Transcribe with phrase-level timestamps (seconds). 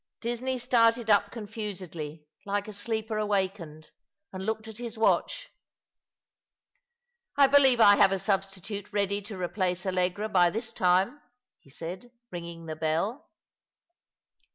[0.19, 3.91] Disney started up confusedly, like a sleeper awakened,
[4.33, 5.51] and looked at his watch.
[5.51, 5.53] ■"
[7.37, 11.21] I believe I have a substitute ready to replace AUegra by this time,"
[11.59, 13.29] he said, ringing the bell.